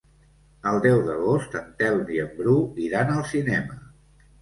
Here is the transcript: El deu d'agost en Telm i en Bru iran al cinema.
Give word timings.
El 0.71 0.81
deu 0.85 1.01
d'agost 1.09 1.59
en 1.61 1.69
Telm 1.83 2.11
i 2.17 2.19
en 2.25 2.35
Bru 2.43 2.59
iran 2.89 3.17
al 3.21 3.25
cinema. 3.37 3.83